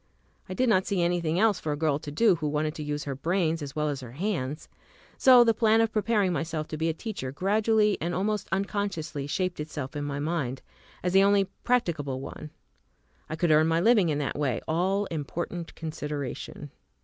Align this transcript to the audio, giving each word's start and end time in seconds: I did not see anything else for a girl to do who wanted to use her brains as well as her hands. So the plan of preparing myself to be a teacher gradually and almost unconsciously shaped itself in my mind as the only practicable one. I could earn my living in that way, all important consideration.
I 0.49 0.55
did 0.55 0.67
not 0.67 0.87
see 0.87 1.03
anything 1.03 1.37
else 1.39 1.59
for 1.59 1.71
a 1.71 1.77
girl 1.77 1.99
to 1.99 2.09
do 2.09 2.33
who 2.37 2.47
wanted 2.47 2.73
to 2.73 2.81
use 2.83 3.03
her 3.03 3.13
brains 3.13 3.61
as 3.61 3.75
well 3.75 3.87
as 3.87 4.01
her 4.01 4.13
hands. 4.13 4.67
So 5.15 5.43
the 5.43 5.53
plan 5.53 5.79
of 5.79 5.91
preparing 5.91 6.33
myself 6.33 6.67
to 6.69 6.77
be 6.77 6.89
a 6.89 6.93
teacher 6.95 7.31
gradually 7.31 7.99
and 8.01 8.15
almost 8.15 8.47
unconsciously 8.51 9.27
shaped 9.27 9.59
itself 9.59 9.95
in 9.95 10.03
my 10.03 10.17
mind 10.17 10.63
as 11.03 11.13
the 11.13 11.21
only 11.21 11.43
practicable 11.63 12.19
one. 12.19 12.49
I 13.29 13.35
could 13.35 13.51
earn 13.51 13.67
my 13.67 13.79
living 13.79 14.09
in 14.09 14.17
that 14.17 14.39
way, 14.39 14.59
all 14.67 15.05
important 15.11 15.75
consideration. 15.75 16.71